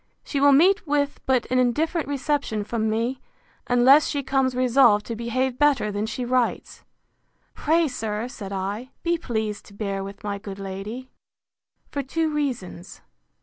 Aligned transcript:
She 0.23 0.39
will 0.39 0.51
meet 0.51 0.87
with 0.87 1.19
but 1.27 1.45
an 1.51 1.59
indifferent 1.59 2.07
reception 2.07 2.63
from 2.63 2.89
me, 2.89 3.21
unless 3.67 4.07
she 4.07 4.23
comes 4.23 4.55
resolved 4.55 5.05
to 5.05 5.15
behave 5.15 5.59
better 5.59 5.91
than 5.91 6.07
she 6.07 6.25
writes. 6.25 6.83
Pray, 7.53 7.87
sir, 7.87 8.27
said 8.27 8.51
I, 8.51 8.89
be 9.03 9.19
pleased 9.19 9.65
to 9.67 9.75
bear 9.75 10.03
with 10.03 10.23
my 10.23 10.39
good 10.39 10.57
lady, 10.57 11.11
for 11.91 12.01
two 12.01 12.31
reasons. 12.31 13.01